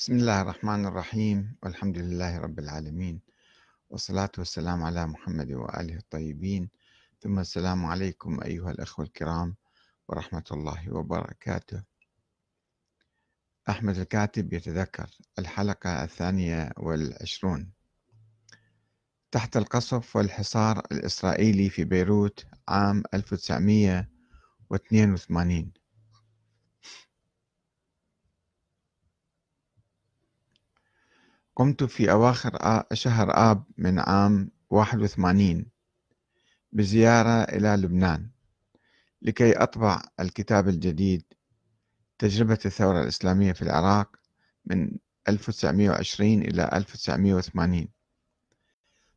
بسم 0.00 0.16
الله 0.16 0.40
الرحمن 0.40 0.86
الرحيم 0.86 1.56
والحمد 1.62 1.98
لله 1.98 2.38
رب 2.38 2.58
العالمين 2.58 3.20
والصلاة 3.90 4.30
والسلام 4.38 4.82
على 4.82 5.06
محمد 5.06 5.52
وآله 5.52 5.96
الطيبين. 5.96 6.70
ثم 7.20 7.38
السلام 7.38 7.86
عليكم 7.86 8.42
أيها 8.42 8.70
الأخوة 8.70 9.04
الكرام 9.04 9.56
ورحمة 10.08 10.44
الله 10.52 10.94
وبركاته. 10.94 11.82
أحمد 13.68 13.98
الكاتب 13.98 14.52
يتذكر 14.52 15.10
الحلقة 15.38 16.04
الثانية 16.04 16.72
والعشرون. 16.76 17.72
تحت 19.30 19.56
القصف 19.56 20.16
والحصار 20.16 20.82
الإسرائيلي 20.92 21.70
في 21.70 21.84
بيروت 21.84 22.46
عام 22.68 23.02
1982 23.14 25.72
قمت 31.60 31.84
في 31.84 32.10
أواخر 32.10 32.82
شهر 32.92 33.50
آب 33.50 33.64
من 33.78 33.98
عام 33.98 34.50
81 34.70 35.66
بزيارة 36.72 37.42
إلى 37.42 37.68
لبنان 37.68 38.30
لكي 39.22 39.52
أطبع 39.52 40.02
الكتاب 40.20 40.68
الجديد 40.68 41.24
تجربة 42.18 42.58
الثورة 42.66 43.02
الإسلامية 43.02 43.52
في 43.52 43.62
العراق 43.62 44.16
من 44.64 44.90
1920 45.28 46.32
إلى 46.42 46.70
1980 46.72 47.88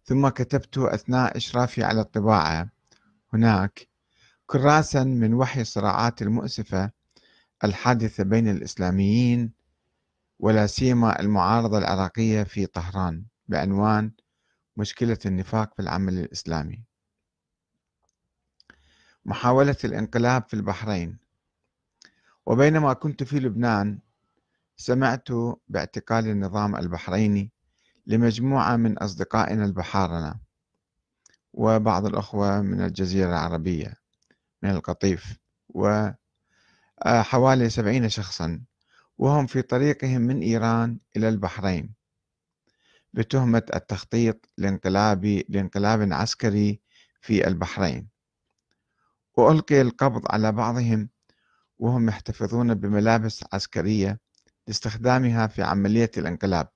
ثم 0.03 0.27
كتبت 0.27 0.77
أثناء 0.77 1.37
إشرافي 1.37 1.83
على 1.83 2.01
الطباعة 2.01 2.69
هناك 3.33 3.87
كراسا 4.45 5.03
من 5.03 5.33
وحي 5.33 5.61
الصراعات 5.61 6.21
المؤسفة 6.21 6.91
الحادثة 7.63 8.23
بين 8.23 8.47
الإسلاميين 8.47 9.62
ولا 10.39 10.67
سيما 10.67 11.19
المعارضة 11.19 11.77
العراقية 11.77 12.43
في 12.43 12.65
طهران 12.65 13.25
بعنوان 13.47 14.11
مشكلة 14.77 15.17
النفاق 15.25 15.73
في 15.75 15.81
العمل 15.81 16.19
الإسلامي. 16.19 16.83
محاولة 19.25 19.75
الانقلاب 19.83 20.43
في 20.47 20.53
البحرين. 20.53 21.17
وبينما 22.45 22.93
كنت 22.93 23.23
في 23.23 23.39
لبنان 23.39 23.99
سمعت 24.77 25.27
باعتقال 25.67 26.27
النظام 26.27 26.75
البحريني 26.75 27.51
لمجموعة 28.07 28.75
من 28.75 28.97
أصدقائنا 28.97 29.65
البحارنة 29.65 30.35
وبعض 31.53 32.05
الأخوة 32.05 32.61
من 32.61 32.81
الجزيرة 32.81 33.29
العربية 33.29 33.93
من 34.63 34.69
القطيف 34.69 35.37
وحوالي 35.69 37.69
سبعين 37.69 38.09
شخصا. 38.09 38.61
وهم 39.17 39.45
في 39.47 39.61
طريقهم 39.61 40.21
من 40.21 40.41
إيران 40.41 40.99
إلى 41.17 41.29
البحرين. 41.29 41.93
بتهمة 43.13 43.63
التخطيط 43.75 44.45
لانقلاب 44.57 45.25
لانقلاب 45.49 46.13
عسكري 46.13 46.81
في 47.21 47.47
البحرين. 47.47 48.09
وألقي 49.37 49.81
القبض 49.81 50.21
على 50.29 50.51
بعضهم 50.51 51.09
وهم 51.79 52.09
يحتفظون 52.09 52.73
بملابس 52.73 53.43
عسكرية 53.53 54.19
لاستخدامها 54.67 55.47
في 55.47 55.63
عملية 55.63 56.11
الانقلاب. 56.17 56.67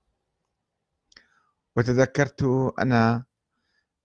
وتذكرت 1.75 2.43
أنا 2.79 3.23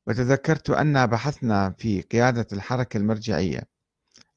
وتذكرت 0.06 0.70
أن 0.70 1.06
بحثنا 1.06 1.70
في 1.70 2.00
قيادة 2.02 2.46
الحركة 2.52 2.96
المرجعية 2.96 3.68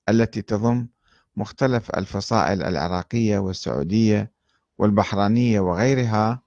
التي 0.09 0.41
تضم 0.41 0.87
مختلف 1.37 1.89
الفصائل 1.89 2.63
العراقية 2.63 3.37
والسعودية 3.39 4.31
والبحرانية 4.77 5.59
وغيرها. 5.59 6.45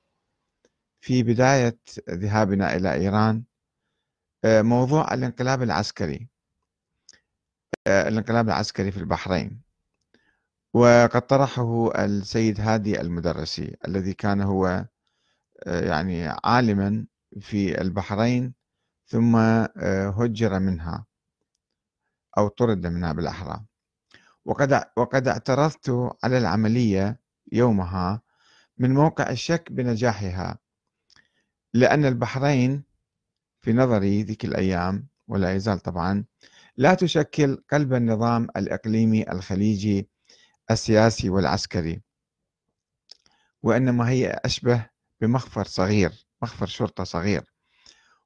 في 1.01 1.23
بداية 1.23 1.79
ذهابنا 2.11 2.77
إلى 2.77 2.95
إيران 2.95 3.45
آه، 4.45 4.63
موضوع 4.63 5.15
الانقلاب 5.15 5.63
العسكري 5.63 6.29
آه، 7.87 8.09
الانقلاب 8.09 8.49
العسكري 8.49 8.91
في 8.91 8.97
البحرين. 8.97 9.61
وقد 10.75 11.27
طرحه 11.27 11.91
السيد 12.05 12.61
هادي 12.61 13.01
المدرسي 13.01 13.77
الذي 13.89 14.15
كان 14.15 14.41
هو 14.41 14.87
آه، 15.67 15.81
يعني 15.89 16.29
عالما 16.45 17.07
في 17.41 17.81
البحرين 17.81 18.55
ثم 19.07 19.37
هجر 20.17 20.59
منها 20.59 21.07
أو 22.39 22.49
طرد 22.49 22.87
منها 22.87 23.13
بالأحرى. 23.13 23.65
وقد 24.49 24.85
وقد 24.97 25.29
اعترضت 25.29 26.17
على 26.25 26.39
العملية 26.39 27.21
يومها 27.53 28.23
من 28.79 28.95
موقع 28.95 29.31
الشك 29.31 29.73
بنجاحها 29.73 30.59
لأن 31.75 32.05
البحرين 32.05 32.83
في 33.61 33.73
نظري 33.73 34.23
ذيك 34.23 34.45
الأيام 34.45 35.07
ولا 35.29 35.55
يزال 35.55 35.79
طبعا 35.79 36.25
لا 36.77 36.95
تشكل 36.95 37.65
قلب 37.73 37.95
النظام 37.95 38.49
الإقليمي 38.57 39.33
الخليجي 39.33 40.09
السياسي 40.71 41.31
والعسكري 41.31 42.03
وإنما 43.63 44.09
هي 44.09 44.41
أشبه 44.45 44.87
بمخفر 45.21 45.65
صغير 45.65 46.27
مخفر 46.43 46.67
شرطة 46.67 47.05
صغير 47.05 47.53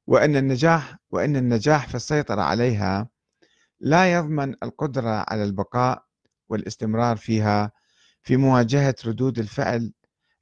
وأن 0.07 0.37
النجاح 0.37 0.97
وأن 1.11 1.37
النجاح 1.37 1.89
في 1.89 1.95
السيطرة 1.95 2.43
عليها 2.43 3.09
لا 3.81 4.13
يضمن 4.13 4.55
القدرة 4.63 5.25
على 5.29 5.45
البقاء 5.45 6.12
والاستمرار 6.53 7.17
فيها 7.17 7.73
في 8.23 8.37
مواجهة 8.37 8.95
ردود 9.07 9.39
الفعل 9.39 9.93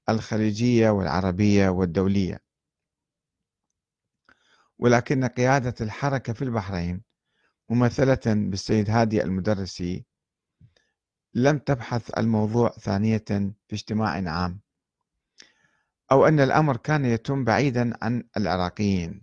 الخليجية 0.08 0.90
والعربية 0.90 1.68
والدولية. 1.68 2.40
ولكن 4.78 5.24
قيادة 5.24 5.74
الحركة 5.80 6.32
في 6.32 6.42
البحرين 6.42 7.02
ممثلة 7.68 8.20
بالسيد 8.26 8.90
هادي 8.90 9.22
المدرسي 9.22 10.06
لم 11.34 11.58
تبحث 11.58 12.18
الموضوع 12.18 12.70
ثانية 12.70 13.24
في 13.68 13.72
اجتماع 13.72 14.30
عام 14.30 14.60
أو 16.12 16.26
أن 16.26 16.40
الأمر 16.40 16.76
كان 16.76 17.04
يتم 17.04 17.44
بعيدا 17.44 17.98
عن 18.02 18.24
العراقيين. 18.36 19.22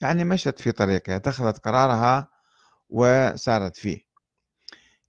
يعني 0.00 0.24
مشت 0.24 0.60
في 0.60 0.72
طريقها 0.72 1.16
اتخذت 1.16 1.58
قرارها 1.58 2.28
وسارت 2.88 3.76
فيه. 3.76 4.05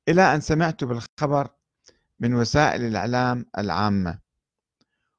إلى 0.08 0.36
أن 0.36 0.42
سمعت 0.42 0.84
بالخبر 0.84 1.48
من 2.20 2.34
وسائل 2.34 2.82
الإعلام 2.86 3.46
العامة 3.58 4.20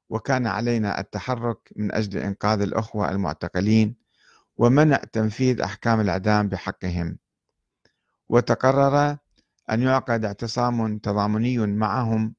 وكان 0.09 0.47
علينا 0.47 0.99
التحرك 0.99 1.69
من 1.75 1.91
أجل 1.95 2.17
إنقاذ 2.17 2.61
الأخوة 2.61 3.11
المعتقلين 3.11 3.95
ومنع 4.57 4.97
تنفيذ 4.97 5.61
أحكام 5.61 5.99
الإعدام 5.99 6.49
بحقهم. 6.49 7.17
وتقرر 8.29 9.17
أن 9.71 9.81
يعقد 9.81 10.25
اعتصام 10.25 10.97
تضامني 10.97 11.57
معهم 11.57 12.35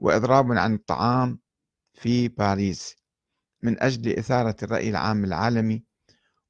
وإضراب 0.00 0.52
عن 0.52 0.74
الطعام 0.74 1.38
في 1.94 2.28
باريس 2.28 2.96
من 3.62 3.82
أجل 3.82 4.18
إثارة 4.18 4.56
الرأي 4.62 4.90
العام 4.90 5.24
العالمي 5.24 5.84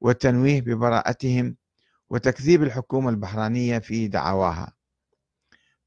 والتنويه 0.01 0.61
ببراءتهم 0.61 1.55
وتكذيب 2.09 2.63
الحكومة 2.63 3.09
البحرانية 3.09 3.79
في 3.79 4.07
دعواها. 4.07 4.74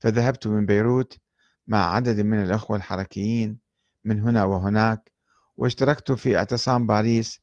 فذهبت 0.00 0.47
من 0.47 0.66
بيروت 0.66 1.19
مع 1.66 1.94
عدد 1.94 2.20
من 2.20 2.42
الأخوة 2.42 2.76
الحركيين 2.76 3.59
من 4.04 4.20
هنا 4.20 4.44
وهناك 4.44 5.12
واشتركت 5.56 6.12
في 6.12 6.36
اعتصام 6.36 6.86
باريس 6.86 7.41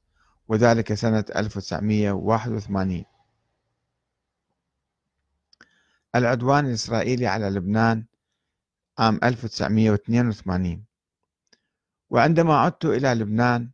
وذلك 0.48 0.94
سنة 0.94 1.26
1981 1.36 3.04
العدوان 6.16 6.66
الإسرائيلي 6.66 7.28
على 7.28 7.50
لبنان 7.50 8.06
عام 9.00 9.20
1982 9.24 10.86
وعندما 12.10 12.58
عدت 12.60 12.86
إلى 12.86 13.14
لبنان 13.14 13.70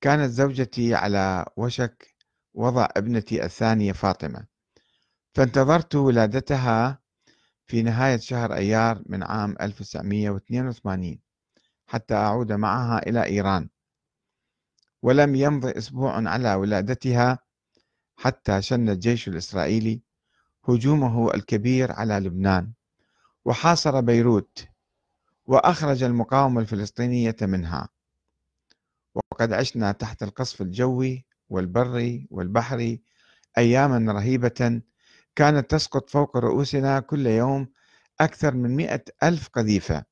كانت 0.00 0.30
زوجتي 0.30 0.94
على 0.94 1.46
وشك 1.56 2.14
وضع 2.54 2.88
ابنتي 2.96 3.44
الثانية 3.44 3.92
فاطمة. 3.92 4.46
فانتظرت 5.34 5.94
ولادتها 5.94 7.01
في 7.72 7.82
نهاية 7.82 8.16
شهر 8.16 8.54
أيار 8.54 9.02
من 9.06 9.22
عام 9.22 9.56
1982 9.60 11.18
حتى 11.86 12.14
أعود 12.14 12.52
معها 12.52 12.98
إلى 13.08 13.24
إيران. 13.24 13.68
ولم 15.02 15.34
يمض 15.34 15.66
أسبوع 15.66 16.28
على 16.28 16.54
ولادتها 16.54 17.38
حتى 18.16 18.62
شن 18.62 18.88
الجيش 18.88 19.28
الإسرائيلي 19.28 20.02
هجومه 20.68 21.34
الكبير 21.34 21.92
على 21.92 22.14
لبنان 22.14 22.72
وحاصر 23.44 24.00
بيروت 24.00 24.66
وأخرج 25.46 26.02
المقاومة 26.02 26.60
الفلسطينية 26.60 27.36
منها. 27.42 27.88
وقد 29.14 29.52
عشنا 29.52 29.92
تحت 29.92 30.22
القصف 30.22 30.62
الجوي 30.62 31.26
والبري 31.48 32.26
والبحري 32.30 33.02
أياما 33.58 34.12
رهيبة 34.12 34.82
كانت 35.36 35.70
تسقط 35.70 36.10
فوق 36.10 36.36
رؤوسنا 36.36 37.00
كل 37.00 37.26
يوم 37.26 37.68
أكثر 38.20 38.54
من 38.54 38.76
مئة 38.76 39.04
ألف 39.22 39.48
قذيفة 39.48 40.04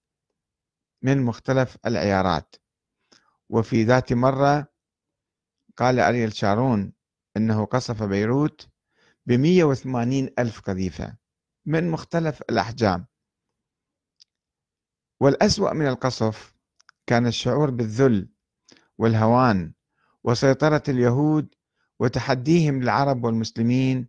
من 1.03 1.23
مختلف 1.23 1.77
العيارات. 1.87 2.57
وفي 3.49 3.85
ذات 3.85 4.13
مرة 4.13 4.67
قال 5.77 6.01
أريل 6.01 6.33
شارون 6.33 6.93
أنه 7.37 7.65
قصف 7.65 8.03
بيروت 8.03 8.69
بمية 9.27 9.65
وثمانين 9.65 10.31
ألف 10.39 10.61
قذيفة 10.61 11.17
من 11.67 11.91
مختلف 11.91 12.43
الأحجام. 12.51 13.07
والأسوأ 15.21 15.73
من 15.73 15.87
القصف 15.87 16.55
كان 17.07 17.27
الشعور 17.27 17.71
بالذل 17.71 18.29
والهوان 18.99 19.73
وسيطرة 20.25 20.83
اليهود 20.89 21.55
وتحديهم 21.99 22.83
للعرب 22.83 23.25
والمسلمين 23.25 24.09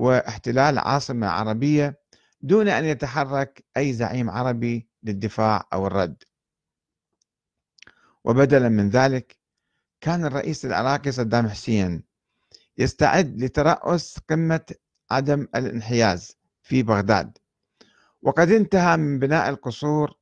واحتلال 0.00 0.78
عاصمة 0.78 1.26
عربية 1.26 2.00
دون 2.40 2.68
أن 2.68 2.84
يتحرك 2.84 3.64
أي 3.76 3.92
زعيم 3.92 4.30
عربي 4.30 4.88
للدفاع 5.02 5.68
أو 5.72 5.86
الرد. 5.86 6.22
وبدلا 8.24 8.68
من 8.68 8.88
ذلك 8.88 9.38
كان 10.00 10.24
الرئيس 10.24 10.64
العراقي 10.64 11.12
صدام 11.12 11.48
حسين 11.48 12.04
يستعد 12.78 13.42
لترأس 13.42 14.18
قمة 14.30 14.74
عدم 15.10 15.48
الانحياز 15.54 16.36
في 16.62 16.82
بغداد. 16.82 17.38
وقد 18.22 18.50
انتهى 18.50 18.96
من 18.96 19.18
بناء 19.18 19.48
القصور 19.48 20.14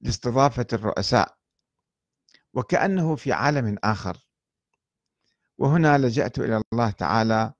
لاستضافة 0.00 0.66
الرؤساء 0.72 1.36
وكأنه 2.54 3.16
في 3.16 3.32
عالم 3.32 3.76
آخر. 3.84 4.16
وهنا 5.58 5.98
لجأت 5.98 6.38
إلى 6.38 6.62
الله 6.72 6.90
تعالى 6.90 7.52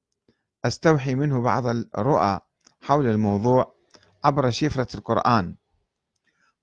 أستوحي 0.67 1.15
منه 1.15 1.43
بعض 1.43 1.67
الرؤى 1.67 2.41
حول 2.81 3.07
الموضوع 3.07 3.75
عبر 4.25 4.51
شفرة 4.51 4.97
القرآن. 4.97 5.57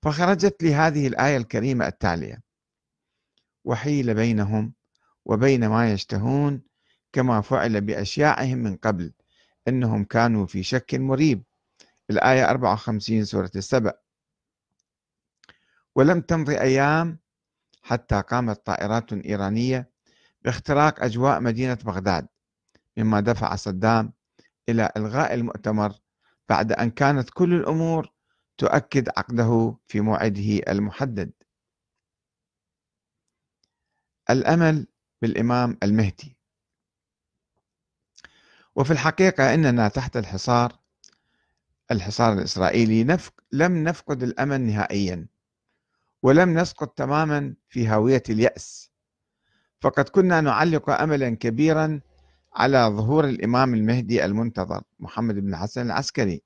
فخرجت 0.02 0.62
لي 0.62 0.74
هذه 0.74 1.06
الآية 1.06 1.36
الكريمة 1.36 1.86
التالية. 1.86 2.42
وحيل 3.64 4.14
بينهم 4.14 4.74
وبين 5.24 5.68
ما 5.68 5.92
يشتهون 5.92 6.62
كما 7.12 7.40
فعل 7.40 7.80
بأشياعهم 7.80 8.58
من 8.58 8.76
قبل 8.76 9.12
إنهم 9.68 10.04
كانوا 10.04 10.46
في 10.46 10.62
شك 10.62 10.94
مريب. 10.94 11.42
الآية 12.10 12.50
54 12.50 13.24
سورة 13.24 13.50
السبع 13.56 13.92
ولم 15.94 16.20
تمضي 16.20 16.60
أيام 16.60 17.18
حتى 17.82 18.20
قامت 18.20 18.66
طائرات 18.66 19.12
إيرانية 19.12 19.90
باختراق 20.44 21.02
أجواء 21.02 21.40
مدينة 21.40 21.78
بغداد. 21.84 22.26
مما 22.96 23.20
دفع 23.20 23.56
صدام 23.56 24.12
إلى 24.68 24.92
إلغاء 24.96 25.34
المؤتمر 25.34 25.92
بعد 26.48 26.72
أن 26.72 26.90
كانت 26.90 27.30
كل 27.30 27.54
الأمور 27.54 28.12
تؤكد 28.58 29.08
عقده 29.16 29.76
في 29.88 30.00
موعده 30.00 30.60
المحدد. 30.68 31.32
الأمل 34.30 34.86
بالإمام 35.22 35.78
المهدي. 35.82 36.36
وفي 38.76 38.90
الحقيقة 38.90 39.54
إننا 39.54 39.88
تحت 39.88 40.16
الحصار 40.16 40.78
الحصار 41.90 42.32
الإسرائيلي 42.32 43.04
نفق 43.04 43.32
لم 43.52 43.84
نفقد 43.84 44.22
الأمل 44.22 44.60
نهائيا 44.60 45.26
ولم 46.22 46.58
نسقط 46.58 46.88
تماما 46.98 47.54
في 47.68 47.86
هاوية 47.86 48.22
اليأس. 48.28 48.90
فقد 49.80 50.08
كنا 50.08 50.40
نعلق 50.40 50.90
أملا 50.90 51.30
كبيرا 51.30 52.00
على 52.56 52.78
ظهور 52.78 53.24
الإمام 53.24 53.74
المهدي 53.74 54.24
المنتظر 54.24 54.82
محمد 54.98 55.34
بن 55.34 55.48
الحسن 55.54 55.86
العسكري 55.86 56.42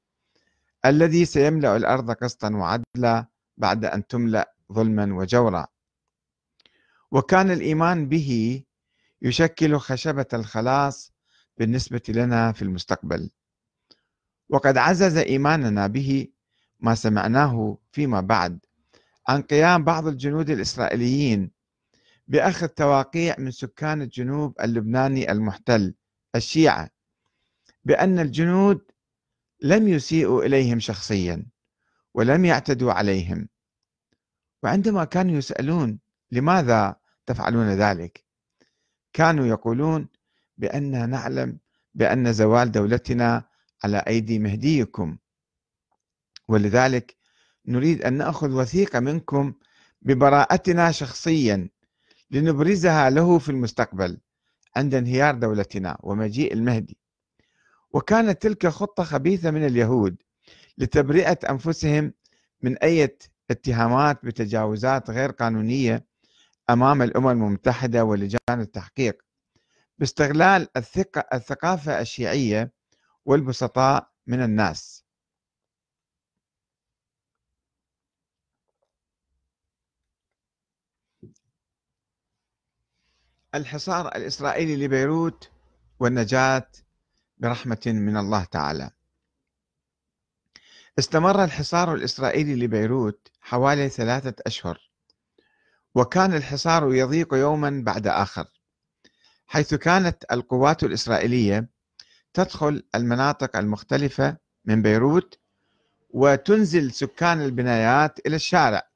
الذي 0.84 1.24
سيملأ 1.24 1.76
الأرض 1.76 2.10
قسطا 2.10 2.50
وعدلا 2.50 3.26
بعد 3.56 3.84
أن 3.84 4.06
تملأ 4.06 4.54
ظلما 4.72 5.14
وجورا. 5.14 5.66
وكان 7.10 7.50
الإيمان 7.50 8.08
به 8.08 8.62
يشكل 9.22 9.78
خشبة 9.78 10.26
الخلاص 10.34 11.12
بالنسبة 11.58 12.02
لنا 12.08 12.52
في 12.52 12.62
المستقبل. 12.62 13.30
وقد 14.48 14.76
عزز 14.78 15.16
إيماننا 15.16 15.86
به 15.86 16.28
ما 16.80 16.94
سمعناه 16.94 17.78
فيما 17.92 18.20
بعد 18.20 18.58
عن 19.28 19.42
قيام 19.42 19.84
بعض 19.84 20.06
الجنود 20.06 20.50
الإسرائيليين 20.50 21.50
بأخذ 22.28 22.68
تواقيع 22.68 23.36
من 23.38 23.50
سكان 23.50 24.02
الجنوب 24.02 24.60
اللبناني 24.60 25.32
المحتل 25.32 25.94
الشيعة 26.34 26.90
بأن 27.84 28.18
الجنود 28.18 28.80
لم 29.60 29.88
يسيئوا 29.88 30.42
إليهم 30.44 30.80
شخصيا 30.80 31.46
ولم 32.14 32.44
يعتدوا 32.44 32.92
عليهم. 32.92 33.48
وعندما 34.62 35.04
كانوا 35.04 35.38
يسألون 35.38 35.98
لماذا 36.30 36.96
تفعلون 37.26 37.68
ذلك 37.68 38.24
كانوا 39.12 39.46
يقولون 39.46 40.08
بأننا 40.58 41.06
نعلم 41.06 41.58
بأن 41.94 42.32
زوال 42.32 42.72
دولتنا 42.72 43.44
على 43.84 43.98
أيدي 43.98 44.38
مهديكم. 44.38 45.18
ولذلك 46.48 47.16
نريد 47.66 48.02
أن 48.02 48.12
نأخذ 48.12 48.50
وثيقة 48.50 49.00
منكم 49.00 49.54
ببراءتنا 50.02 50.92
شخصيا 50.92 51.68
لنبرزها 52.30 53.10
له 53.10 53.38
في 53.38 53.48
المستقبل 53.48 54.18
عند 54.76 54.94
انهيار 54.94 55.34
دولتنا 55.34 55.98
ومجيء 56.00 56.52
المهدي. 56.52 56.98
وكانت 57.92 58.42
تلك 58.42 58.66
خطة 58.66 59.04
خبيثة 59.04 59.50
من 59.50 59.66
اليهود 59.66 60.16
لتبرئة 60.78 61.38
أنفسهم 61.50 62.12
من 62.62 62.78
أي 62.78 63.16
اتهامات 63.50 64.24
بتجاوزات 64.24 65.10
غير 65.10 65.30
قانونية 65.30 66.06
أمام 66.70 67.02
الأمم 67.02 67.28
المتحدة 67.28 68.04
ولجان 68.04 68.38
التحقيق 68.60 69.22
باستغلال 69.98 70.68
الثقافة 71.32 72.00
الشيعية 72.00 72.72
والبسطاء 73.24 74.10
من 74.26 74.42
الناس. 74.42 74.97
الحصار 83.54 84.08
الإسرائيلي 84.08 84.84
لبيروت 84.84 85.50
والنجاة 86.00 86.66
برحمة 87.38 87.82
من 87.86 88.16
الله 88.16 88.44
تعالى. 88.44 88.90
استمر 90.98 91.44
الحصار 91.44 91.94
الإسرائيلي 91.94 92.54
لبيروت 92.64 93.28
حوالي 93.40 93.88
ثلاثة 93.88 94.34
أشهر 94.46 94.90
وكان 95.94 96.34
الحصار 96.34 96.94
يضيق 96.94 97.34
يوما 97.34 97.82
بعد 97.84 98.06
آخر 98.06 98.46
حيث 99.46 99.74
كانت 99.74 100.24
القوات 100.32 100.84
الإسرائيلية 100.84 101.68
تدخل 102.34 102.82
المناطق 102.94 103.56
المختلفة 103.56 104.36
من 104.64 104.82
بيروت 104.82 105.38
وتنزل 106.10 106.92
سكان 106.92 107.40
البنايات 107.40 108.26
إلى 108.26 108.36
الشارع 108.36 108.88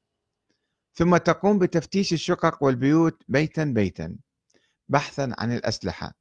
ثم 0.95 1.17
تقوم 1.17 1.59
بتفتيش 1.59 2.13
الشقق 2.13 2.63
والبيوت 2.63 3.23
بيتا 3.29 3.65
بيتا. 3.65 4.17
بحثا 4.93 5.35
عن 5.39 5.53
الأسلحة. 5.53 6.15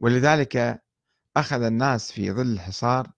ولذلك 0.00 0.82
أخذ 1.36 1.62
الناس 1.62 2.12
في 2.12 2.32
ظل 2.32 2.52
الحصار 2.52 3.12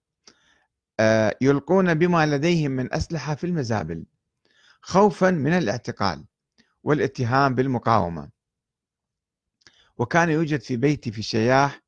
آه، 0.99 1.37
يلقون 1.41 1.93
بما 1.93 2.25
لديهم 2.25 2.71
من 2.71 2.93
أسلحة 2.93 3.35
في 3.35 3.43
المزابل 3.43 4.05
خوفا 4.81 5.31
من 5.31 5.53
الاعتقال 5.53 6.25
والاتهام 6.83 7.55
بالمقاومة. 7.55 8.29
وكان 9.97 10.29
يوجد 10.29 10.59
في 10.59 10.77
بيتي 10.77 11.11
في 11.11 11.19
الشياح 11.19 11.81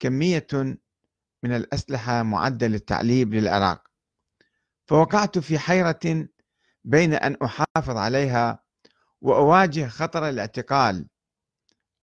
كمية 0.00 0.46
من 1.42 1.52
الأسلحة 1.56 2.22
معدة 2.22 2.66
للتعليب 2.66 3.34
للعراق. 3.34 3.88
فوقعت 4.86 5.38
في 5.38 5.58
حيرة 5.58 6.28
بين 6.84 7.14
أن 7.14 7.36
أحافظ 7.44 7.96
عليها 7.96 8.62
وأواجه 9.20 9.88
خطر 9.88 10.28
الاعتقال 10.28 11.06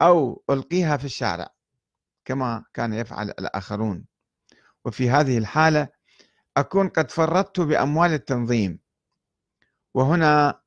أو 0.02 0.44
ألقيها 0.50 0.98
في 0.98 1.06
الشارع 1.06 1.50
كما 2.26 2.64
كان 2.74 2.94
يفعل 2.94 3.30
الآخرون. 3.30 4.06
وفي 4.86 5.10
هذه 5.10 5.38
الحالة 5.38 5.90
أكون 6.58 6.90
قد 6.90 7.12
فرطت 7.12 7.60
بأموال 7.60 8.14
التنظيم 8.14 8.80
وهنا 9.94 10.62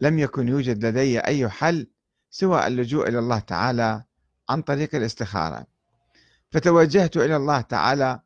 لم 0.00 0.18
يكن 0.18 0.48
يوجد 0.48 0.84
لدي 0.84 1.20
أي 1.20 1.48
حل 1.48 1.90
سوى 2.30 2.66
اللجوء 2.66 3.08
إلى 3.08 3.18
الله 3.18 3.38
تعالى 3.38 4.04
عن 4.48 4.62
طريق 4.62 4.94
الاستخارة. 4.94 5.66
فتوجهت 6.50 7.16
إلى 7.16 7.36
الله 7.36 7.60
تعالى 7.60 8.20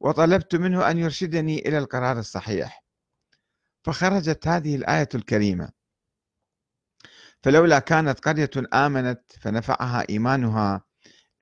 وطلبت 0.00 0.54
منه 0.54 0.90
أن 0.90 0.98
يرشدني 0.98 1.68
إلى 1.68 1.78
القرار 1.78 2.18
الصحيح. 2.18 2.84
فخرجت 3.82 4.48
هذه 4.48 4.76
الآية 4.76 5.08
الكريمة. 5.14 5.68
فلولا 7.44 7.78
كانت 7.78 8.20
قرية 8.20 8.50
آمنت 8.74 9.22
فنفعها 9.40 10.04
إيمانها 10.10 10.84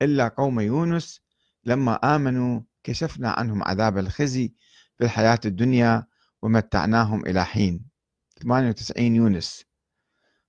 إلا 0.01 0.27
قوم 0.27 0.59
يونس. 0.59 1.21
لما 1.65 2.15
آمنوا 2.15 2.61
كشفنا 2.83 3.29
عنهم 3.29 3.63
عذاب 3.63 3.97
الخزي 3.97 4.53
في 4.97 5.03
الحياة 5.03 5.39
الدنيا 5.45 6.07
ومتعناهم 6.41 7.25
إلى 7.25 7.45
حين. 7.45 7.85
98 8.41 9.15
يونس. 9.15 9.65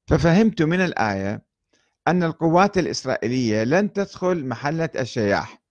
ففهمت 0.07 0.63
من 0.63 0.81
الآية 0.81 1.45
أن 2.09 2.23
القوات 2.23 2.79
الإسرائيلية 2.79 3.65
لن 3.65 3.93
تدخل 3.93 4.47
محلة 4.47 4.91
الشياح 4.99 5.63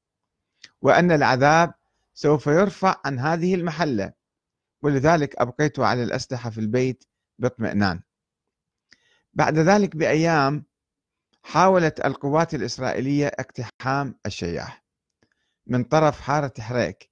وأن 0.82 1.12
العذاب 1.12 1.74
سوف 2.14 2.48
يرفع 2.48 2.96
عن 3.06 3.20
هذه 3.20 3.56
المحلة 3.56 4.14
ولذلك 4.82 5.36
أبقيت 5.36 5.80
على 5.80 6.04
الأسلحة 6.04 6.50
في 6.50 6.58
البيت 6.58 7.04
باطمئنان. 7.40 8.02
بعد 9.34 9.58
ذلك 9.60 9.96
بأيام 9.96 10.66
حاولت 11.44 12.06
القوات 12.06 12.54
الإسرائيلية 12.54 13.28
اقتحام 13.28 14.20
الشياح 14.26 14.84
من 15.68 15.84
طرف 15.84 16.22
حارة 16.22 16.54
حريك 16.60 17.12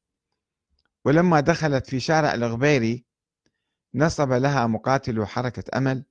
ولما 1.06 1.40
دخلت 1.40 1.88
في 1.88 2.00
شارع 2.00 2.34
الغبيري 2.34 3.06
نصب 3.96 4.32
لها 4.32 4.68
مقاتلو 4.68 5.26
حركة 5.26 5.78
أمل 5.78 6.06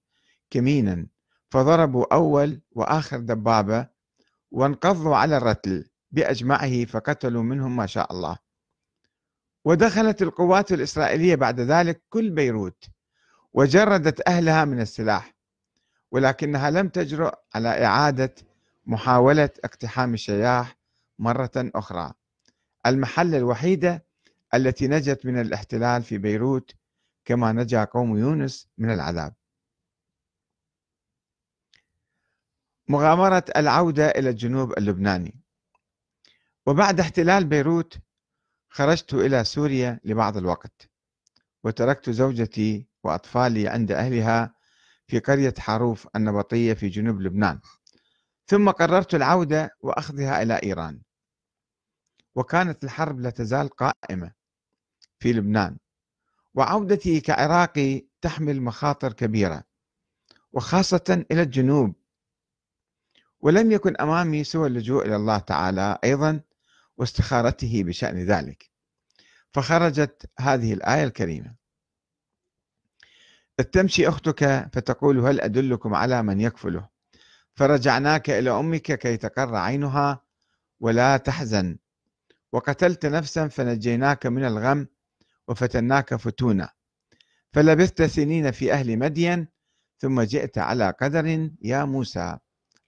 كمينا 0.50 1.06
فضربوا 1.50 2.14
أول 2.14 2.62
وآخر 2.70 3.18
دبابة 3.18 3.88
وانقضوا 4.50 5.16
على 5.16 5.36
الرتل 5.36 5.90
بأجمعه 6.10 6.84
فقتلوا 6.84 7.42
منهم 7.42 7.76
ما 7.76 7.86
شاء 7.86 8.12
الله. 8.12 8.38
ودخلت 9.64 10.22
القوات 10.22 10.72
الإسرائيلية 10.72 11.34
بعد 11.34 11.60
ذلك 11.60 12.02
كل 12.08 12.30
بيروت 12.30 12.84
وجردت 13.52 14.28
أهلها 14.28 14.64
من 14.64 14.80
السلاح. 14.80 15.39
ولكنها 16.10 16.70
لم 16.70 16.88
تجرؤ 16.88 17.34
على 17.54 17.84
إعادة 17.84 18.34
محاولة 18.86 19.50
اقتحام 19.64 20.14
الشياح 20.14 20.76
مرة 21.18 21.50
أخرى. 21.56 22.12
المحلة 22.86 23.38
الوحيدة 23.38 24.04
التي 24.54 24.88
نجت 24.88 25.26
من 25.26 25.40
الاحتلال 25.40 26.02
في 26.02 26.18
بيروت 26.18 26.74
كما 27.24 27.52
نجا 27.52 27.84
قوم 27.84 28.18
يونس 28.18 28.68
من 28.78 28.90
العذاب. 28.90 29.34
مغامرة 32.88 33.44
العودة 33.56 34.08
إلى 34.08 34.30
الجنوب 34.30 34.78
اللبناني. 34.78 35.40
وبعد 36.66 37.00
احتلال 37.00 37.44
بيروت 37.44 37.98
خرجت 38.68 39.14
إلى 39.14 39.44
سوريا 39.44 40.00
لبعض 40.04 40.36
الوقت 40.36 40.90
وتركت 41.64 42.10
زوجتي 42.10 42.86
وأطفالي 43.04 43.68
عند 43.68 43.92
أهلها 43.92 44.54
في 45.10 45.18
قرية 45.18 45.54
حاروف 45.58 46.08
النبطية 46.16 46.74
في 46.74 46.88
جنوب 46.88 47.20
لبنان. 47.20 47.60
ثم 48.46 48.70
قررت 48.70 49.14
العودة 49.14 49.76
وأخذها 49.80 50.42
إلى 50.42 50.60
إيران. 50.62 51.00
وكانت 52.34 52.84
الحرب 52.84 53.20
لا 53.20 53.30
تزال 53.30 53.68
قائمة 53.68 54.32
في 55.18 55.32
لبنان. 55.32 55.78
وعودتي 56.54 57.20
كعراقي 57.20 58.06
تحمل 58.20 58.62
مخاطر 58.62 59.12
كبيرة 59.12 59.64
وخاصة 60.52 61.24
إلى 61.30 61.42
الجنوب. 61.42 61.94
ولم 63.40 63.72
يكن 63.72 63.96
أمامي 64.00 64.44
سوى 64.44 64.68
اللجوء 64.68 65.06
إلى 65.06 65.16
الله 65.16 65.38
تعالى 65.38 65.98
أيضا 66.04 66.40
واستخارته 66.96 67.82
بشأن 67.84 68.24
ذلك. 68.24 68.70
فخرجت 69.52 70.30
هذه 70.38 70.72
الآية 70.72 71.04
الكريمة. 71.04 71.59
تمشي 73.62 74.08
أختك 74.08 74.68
فتقول 74.72 75.18
هل 75.18 75.40
أدلكم 75.40 75.94
على 75.94 76.22
من 76.22 76.40
يكفله؟ 76.40 76.88
فرجعناك 77.54 78.30
إلى 78.30 78.50
أمك 78.50 78.98
كي 78.98 79.16
تقر 79.16 79.56
عينها 79.56 80.20
ولا 80.80 81.16
تحزن. 81.16 81.78
وقتلت 82.52 83.06
نفسا 83.06 83.48
فنجيناك 83.48 84.26
من 84.26 84.44
الغم 84.44 84.86
وفتناك 85.48 86.14
فتونا 86.14 86.70
فلبثت 87.52 88.02
سنين 88.02 88.50
في 88.50 88.72
أهل 88.72 88.98
مدين 88.98 89.48
ثم 89.98 90.20
جئت 90.20 90.58
على 90.58 90.90
قدر 91.00 91.50
يا 91.62 91.84
موسى. 91.84 92.38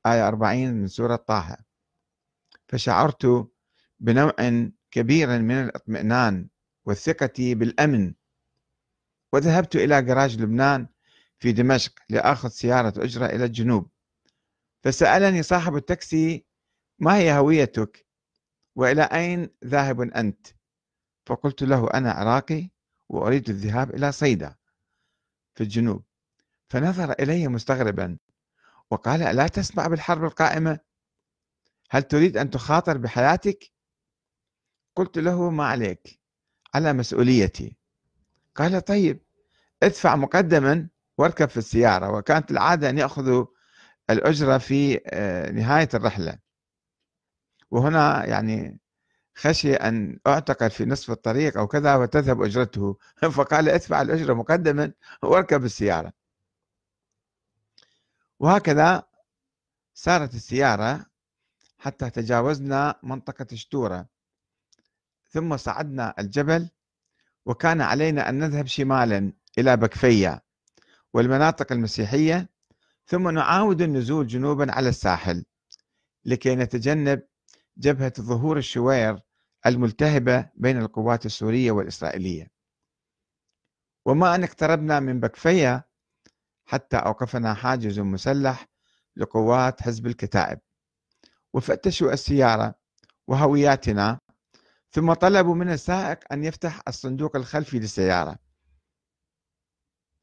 آية 0.06 0.28
40 0.28 0.74
من 0.74 0.88
سورة 0.88 1.16
طه. 1.16 1.56
فشعرت 2.68 3.48
بنوع 4.00 4.34
كبير 4.90 5.28
من 5.28 5.62
الإطمئنان 5.64 6.48
والثقة 6.84 7.54
بالأمن. 7.54 8.14
وذهبت 9.32 9.76
إلى 9.76 10.02
جراج 10.02 10.40
لبنان 10.40 10.88
في 11.38 11.52
دمشق 11.52 11.92
لآخذ 12.10 12.48
سيارة 12.48 13.04
أجرة 13.04 13.26
إلى 13.26 13.44
الجنوب. 13.44 13.90
فسألني 14.82 15.42
صاحب 15.42 15.76
التاكسي 15.76 16.46
ما 16.98 17.16
هي 17.16 17.32
هويتك؟ 17.32 18.06
وإلى 18.76 19.02
أين 19.02 19.50
ذاهب 19.64 20.00
أنت؟ 20.00 20.46
فقلت 21.26 21.62
له 21.62 21.90
أنا 21.94 22.12
عراقي 22.12 22.70
وأريد 23.08 23.48
الذهاب 23.48 23.94
إلى 23.94 24.12
صيدا 24.12 24.56
في 25.54 25.62
الجنوب. 25.62 26.04
فنظر 26.68 27.12
إلي 27.12 27.48
مستغربا 27.48 28.18
وقال 28.90 29.22
ألا 29.22 29.46
تسمع 29.46 29.86
بالحرب 29.86 30.24
القائمة؟ 30.24 30.78
هل 31.90 32.02
تريد 32.02 32.36
أن 32.36 32.50
تخاطر 32.50 32.98
بحياتك؟ 32.98 33.72
قلت 34.96 35.18
له 35.18 35.50
ما 35.50 35.64
عليك 35.64 36.20
على 36.74 36.92
مسؤوليتي. 36.92 37.76
قال 38.54 38.84
طيب. 38.84 39.21
ادفع 39.82 40.16
مقدما 40.16 40.88
واركب 41.18 41.48
في 41.48 41.56
السيارة 41.56 42.10
وكانت 42.10 42.50
العادة 42.50 42.90
أن 42.90 42.98
يأخذوا 42.98 43.46
الأجرة 44.10 44.58
في 44.58 45.00
آه، 45.06 45.50
نهاية 45.50 45.88
الرحلة. 45.94 46.38
وهنا 47.70 48.24
يعني 48.26 48.80
خشي 49.36 49.74
أن 49.74 50.18
أعتقل 50.26 50.70
في 50.70 50.84
نصف 50.84 51.10
الطريق 51.10 51.58
أو 51.58 51.66
كذا 51.66 51.96
وتذهب 51.96 52.42
أجرته. 52.42 52.98
فقال 53.36 53.68
ادفع 53.68 54.02
الأجرة 54.02 54.34
مقدما 54.34 54.92
واركب 55.22 55.64
السيارة. 55.64 56.12
وهكذا 58.40 59.02
سارت 59.94 60.34
السيارة 60.34 61.06
حتى 61.78 62.10
تجاوزنا 62.10 62.94
منطقة 63.02 63.46
شتورة. 63.54 64.06
ثم 65.30 65.56
صعدنا 65.56 66.14
الجبل 66.18 66.68
وكان 67.46 67.80
علينا 67.80 68.28
أن 68.28 68.38
نذهب 68.38 68.66
شمالا. 68.66 69.32
إلى 69.58 69.76
بكفية 69.76 70.42
والمناطق 71.14 71.72
المسيحية 71.72 72.48
ثم 73.06 73.28
نعاود 73.28 73.82
النزول 73.82 74.26
جنوبا 74.26 74.72
على 74.72 74.88
الساحل 74.88 75.44
لكي 76.24 76.54
نتجنب 76.54 77.22
جبهة 77.76 78.12
ظهور 78.20 78.58
الشوير 78.58 79.18
الملتهبة 79.66 80.50
بين 80.54 80.78
القوات 80.78 81.26
السورية 81.26 81.70
والإسرائيلية. 81.70 82.50
وما 84.06 84.34
أن 84.34 84.44
اقتربنا 84.44 85.00
من 85.00 85.20
بكفية 85.20 85.88
حتى 86.64 86.96
أوقفنا 86.96 87.54
حاجز 87.54 88.00
مسلح 88.00 88.68
لقوات 89.16 89.82
حزب 89.82 90.06
الكتائب. 90.06 90.58
وفتشوا 91.52 92.12
السيارة 92.12 92.74
وهوياتنا 93.28 94.20
ثم 94.90 95.12
طلبوا 95.12 95.54
من 95.54 95.72
السائق 95.72 96.18
أن 96.32 96.44
يفتح 96.44 96.82
الصندوق 96.88 97.36
الخلفي 97.36 97.78
للسيارة. 97.78 98.38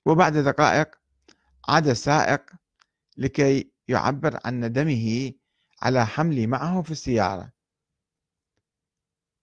وبعد 0.05 0.37
دقائق 0.37 0.95
عاد 1.67 1.87
السائق 1.87 2.41
لكي 3.17 3.71
يعبر 3.87 4.39
عن 4.45 4.59
ندمه 4.59 5.33
على 5.81 6.05
حملي 6.05 6.47
معه 6.47 6.81
في 6.81 6.91
السيارة. 6.91 7.51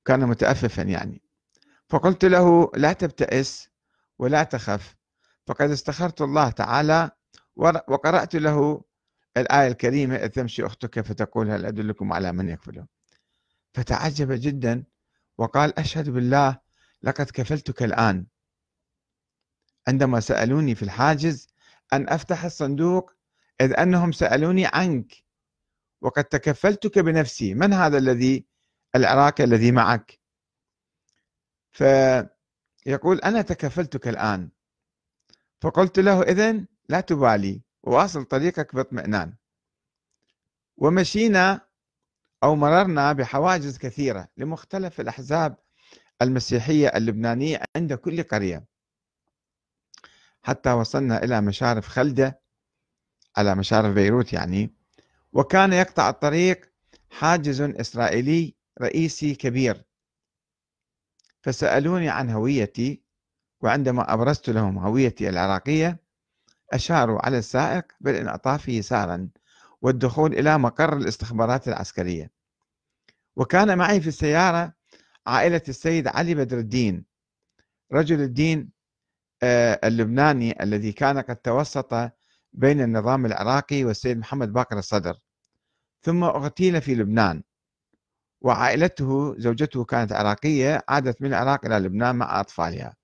كان 0.05 0.27
متأففا 0.29 0.83
يعني. 0.83 1.23
فقلت 1.89 2.25
له 2.25 2.71
لا 2.75 2.93
تبتئس 2.93 3.69
ولا 4.19 4.43
تخف 4.43 4.97
فقد 5.47 5.71
استخرت 5.71 6.21
الله 6.23 6.51
تعالى 6.51 7.11
وقرأت 7.57 8.35
له 8.35 8.83
الآية 9.37 9.69
الكريمة 9.69 10.17
إذ 10.17 10.29
تمشي 10.29 10.67
أختك 10.67 11.01
فتقول 11.01 11.51
هل 11.51 11.67
أدلكم 11.67 12.13
على 12.13 12.33
من 12.33 12.49
يكفله 12.49 12.87
فتعجب 13.75 14.33
جدا 14.33 14.85
وقال 15.39 15.79
أشهد 15.79 16.11
بالله 16.11 16.59
لقد 17.03 17.31
كفلتك 17.31 17.83
الآن. 17.83 18.27
عندما 19.89 20.21
سألوني 20.21 20.75
في 20.75 20.83
الحاجز 20.83 21.49
أن 21.93 22.09
أفتح 22.09 22.45
الصندوق 22.45 23.13
إذ 23.61 23.81
أنهم 23.81 24.13
سألوني 24.13 24.67
عنك 24.67 25.25
وقد 26.01 26.25
تكفلتك 26.25 26.99
بنفسي 26.99 27.55
من 27.55 27.73
هذا 27.73 27.99
الذي 27.99 28.47
العراقي 28.95 29.45
الذي 29.45 29.73
معك؟ 29.73 30.19
فيقول 31.71 33.21
أنا 33.25 33.43
تكفلتك 33.43 34.09
الآن. 34.09 34.51
فقلت 35.61 35.99
له 35.99 36.23
إذن 36.23 36.67
لا 36.89 37.01
تبالي 37.01 37.63
وواصل 37.83 38.25
طريقك 38.25 38.75
باطمئنان. 38.75 39.35
ومشينا 40.77 41.61
أو 42.43 42.57
مررنا 42.57 43.13
بحواجز 43.13 43.79
كثيرة 43.79 44.29
لمختلف 44.37 45.01
الأحزاب 45.01 45.57
المسيحية 46.23 46.89
اللبنانية 46.89 47.63
عند 47.77 47.95
كل 47.95 48.23
قرية. 48.23 48.65
حتى 50.47 50.73
وصلنا 50.73 51.25
إلى 51.25 51.41
مشارف 51.41 51.89
خلدة 51.89 52.41
على 53.37 53.55
مشارف 53.55 53.95
بيروت 53.95 54.33
يعني. 54.33 54.75
وكان 55.33 55.73
يقطع 55.73 56.09
الطريق 56.09 56.73
حاجز 57.11 57.61
إسرائيلي 57.61 58.55
رئيسي 58.83 59.35
كبير. 59.35 59.85
فسألوني 61.43 62.09
عن 62.09 62.31
هويتي 62.31 63.03
وعندما 63.61 64.13
أبرزت 64.15 64.51
لهم 64.51 64.79
هويتي 64.79 65.29
العراقية 65.29 66.01
أشاروا 66.73 67.27
على 67.27 67.39
السائق 67.39 67.85
بالانعطاف 68.01 68.69
يسارا 68.69 69.29
والدخول 69.83 70.33
إلى 70.33 70.59
مقر 70.59 70.97
الاستخبارات 70.97 71.69
العسكرية. 71.69 72.31
وكان 73.37 73.79
معي 73.79 74.01
في 74.01 74.09
السيارة 74.09 74.73
عائلة 75.27 75.63
السيد 75.69 76.09
علي 76.09 76.35
بدر 76.35 76.59
الدين. 76.59 77.05
رجل 77.93 78.21
الدين 78.21 78.76
اللبناني 79.43 80.63
الذي 80.63 80.93
كان 80.93 81.19
قد 81.19 81.37
توسط 81.37 81.95
بين 82.53 82.81
النظام 82.81 83.27
العراقي 83.27 83.85
والسيد 83.85 84.19
محمد 84.19 84.53
باقر 84.53 84.79
الصدر. 84.79 85.19
ثم 86.03 86.25
اغتيل 86.25 86.81
في 86.81 86.95
لبنان. 86.95 87.43
وعائلته 88.41 89.39
زوجته 89.39 89.85
كانت 89.85 90.13
عراقية 90.13 90.85
عادت 90.89 91.23
من 91.23 91.29
العراق 91.29 91.67
إلى 91.67 91.79
لبنان 91.79 92.17
مع 92.17 92.41
أطفالها. 92.41 92.97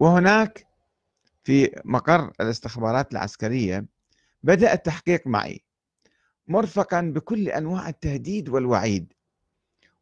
وهناك 0.00 0.66
في 1.44 1.80
مقر 1.84 2.32
الاستخبارات 2.40 3.12
العسكرية 3.12 3.86
بدأ 4.42 4.72
التحقيق 4.72 5.26
معي 5.26 5.64
مرفقا 6.48 7.00
بكل 7.00 7.48
أنواع 7.48 7.88
التهديد 7.88 8.48
والوعيد. 8.48 9.12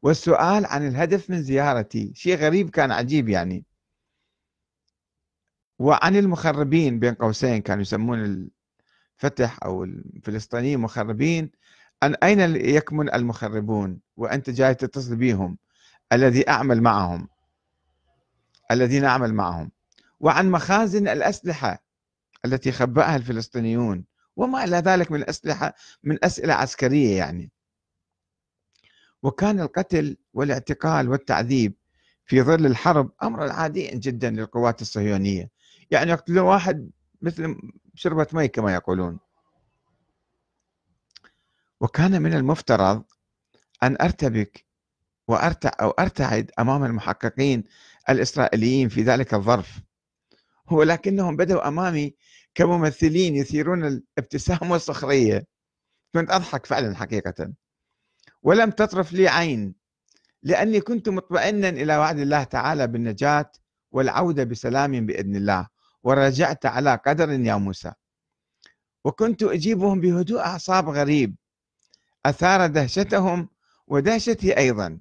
والسؤال 0.03 0.67
عن 0.67 0.87
الهدف 0.87 1.31
من 1.31 1.43
زيارتي 1.43 2.13
شيء 2.15 2.37
غريب 2.37 2.71
كان 2.71 2.93
عجيب 2.93 3.29
يعني. 3.29 3.65
وعن 5.79 6.17
المخربين 6.17 6.99
بين 6.99 7.15
قوسين 7.15 7.63
كانوا 7.63 7.83
يسمون 7.83 8.49
الفتح 9.23 9.59
أو 9.65 9.85
الفلسطينيين 9.85 10.81
مخربين 10.81 11.51
أن 12.03 12.15
أين 12.15 12.57
يكمن 12.57 13.15
المخربون؟ 13.15 14.01
وأنت 14.17 14.51
جاي 14.51 14.75
تتصل 14.75 15.17
بهم 15.17 15.59
الذي 16.13 16.49
أعمل 16.49 16.83
معهم. 16.83 17.29
الذين 18.71 19.05
أعمل 19.05 19.35
معهم. 19.35 19.71
وعن 20.21 20.51
مخازن 20.51 21.09
الأسلحة 21.09 21.85
التي 22.45 22.73
خبأها 22.73 23.17
الفلسطينيون. 23.17 24.05
وما 24.37 24.65
إلى 24.65 24.77
ذلك 24.77 25.11
من 25.13 25.23
الأسلحة 25.23 25.75
من 26.03 26.25
أسئلة 26.25 26.55
عسكرية 26.55 27.17
يعني. 27.17 27.51
وكان 29.23 29.61
القتل 29.61 30.17
والاعتقال 30.35 31.09
والتعذيب 31.09 31.75
في 32.27 32.43
ظل 32.43 32.67
الحرب 32.67 33.11
أمرا 33.23 33.53
عاديا 33.53 33.95
جدا 33.95 34.31
للقوات 34.31 34.83
الصهيونية. 34.83 35.51
يعني 35.95 36.11
يقتلون 36.11 36.39
واحد 36.39 36.91
مثل 37.23 37.57
شربة 37.95 38.27
مي 38.33 38.49
كما 38.49 38.75
يقولون. 38.75 39.19
وكان 41.81 42.23
من 42.23 42.35
المفترض 42.35 43.05
أن 43.83 43.97
أرتبك 44.01 44.67
وأرتع 45.29 45.71
أو 45.81 45.91
أرتعد 45.91 46.51
أمام 46.59 46.85
المحققين 46.85 47.65
الإسرائيليين 48.11 48.89
في 48.89 49.03
ذلك 49.03 49.35
الظرف. 49.35 49.81
ولكنهم 50.71 51.37
بدأوا 51.37 51.69
أمامي 51.69 52.15
كممثلين 52.55 53.37
يثيرون 53.37 53.85
الابتسامة 53.85 54.73
والسخرية. 54.73 55.47
كنت 56.15 56.31
أضحك 56.31 56.67
فعلا 56.67 56.97
حقيقة. 56.97 57.53
ولم 58.43 58.71
تطرف 58.71 59.13
لي 59.13 59.29
عين 59.29 59.75
لأني 60.43 60.81
كنت 60.81 61.09
مطمئنا 61.09 61.69
إلى 61.69 61.97
وعد 61.97 62.19
الله 62.19 62.45
تعالى 62.45 62.87
بالنجاة 62.87 63.53
والعودة 63.93 64.45
بسلام 64.45 65.07
بإذن 65.07 65.37
الله. 65.37 65.74
ورجعت 66.05 66.67
على 66.67 66.95
قدر 67.07 67.31
يا 67.31 67.55
موسى. 67.57 67.93
وكنت 69.05 69.43
أجيبهم 69.43 70.01
بهدوء 70.01 70.41
أعصاب 70.41 70.89
غريب. 70.89 71.37
أثار 72.27 72.67
دهشتهم 72.67 73.49
ودهشتي 73.87 74.59
أيضا. 74.59 75.01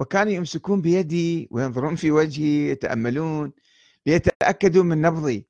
وكانوا 0.00 0.32
يمسكون 0.32 0.80
بيدي 0.80 1.48
وينظرون 1.50 1.96
في 1.96 2.10
وجهي 2.10 2.70
يتأملون 2.70 3.52
ليتأكدوا 4.06 4.84
من 4.84 5.00
نبضي. 5.00 5.46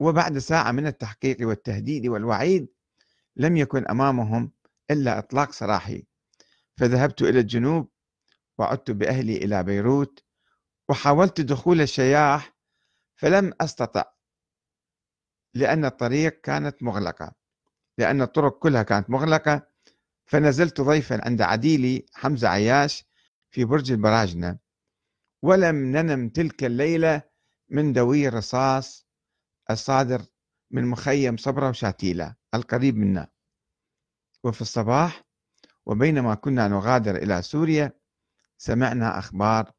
وبعد 0.00 0.38
ساعة 0.38 0.72
من 0.72 0.86
التحقيق 0.86 1.36
والتهديد 1.40 2.06
والوعيد 2.06 2.68
لم 3.36 3.56
يكن 3.56 3.86
أمامهم 3.88 4.52
إلا 4.90 5.18
إطلاق 5.18 5.52
سراحي. 5.52 6.06
فذهبت 6.76 7.22
إلى 7.22 7.40
الجنوب 7.40 7.88
وعدت 8.58 8.90
بأهلي 8.90 9.36
إلى 9.36 9.62
بيروت. 9.62 10.24
وحاولت 10.88 11.40
دخول 11.40 11.80
الشياح 11.80 12.51
فلم 13.22 13.52
أستطع 13.60 14.04
لأن 15.54 15.84
الطريق 15.84 16.40
كانت 16.40 16.82
مغلقة. 16.82 17.32
لأن 17.98 18.22
الطرق 18.22 18.58
كلها 18.58 18.82
كانت 18.82 19.10
مغلقة 19.10 19.66
فنزلت 20.26 20.80
ضيفا 20.80 21.24
عند 21.24 21.42
عديلي 21.42 22.06
حمزة 22.14 22.48
عياش 22.48 23.04
في 23.50 23.64
برج 23.64 23.92
البراجنة. 23.92 24.58
ولم 25.42 25.76
ننم 25.76 26.28
تلك 26.28 26.64
الليلة 26.64 27.22
من 27.68 27.92
دوي 27.92 28.28
الرصاص 28.28 29.06
الصادر 29.70 30.22
من 30.70 30.86
مخيم 30.86 31.36
صبرا 31.36 31.68
وشاتيلا 31.68 32.34
القريب 32.54 32.96
منا. 32.96 33.28
وفي 34.44 34.60
الصباح 34.60 35.24
وبينما 35.86 36.34
كنا 36.34 36.68
نغادر 36.68 37.16
إلى 37.16 37.42
سوريا 37.42 37.92
سمعنا 38.58 39.18
أخبار 39.18 39.72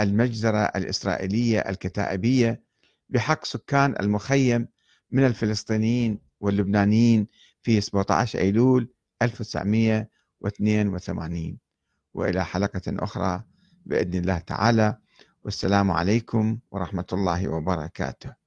المجزرة 0.00 0.58
الإسرائيلية 0.58 1.58
الكتائبية 1.60 2.71
بحق 3.12 3.44
سكان 3.44 3.94
المخيم 4.00 4.68
من 5.10 5.26
الفلسطينيين 5.26 6.18
واللبنانيين 6.40 7.26
في 7.62 7.80
17 7.80 8.38
أيلول 8.38 8.92
1982 9.22 11.58
وإلى 12.14 12.44
حلقة 12.44 12.82
أخرى 12.88 13.42
بإذن 13.86 14.14
الله 14.14 14.38
تعالى. 14.38 14.98
والسلام 15.44 15.90
عليكم 15.90 16.58
ورحمة 16.70 17.06
الله 17.12 17.48
وبركاته. 17.48 18.41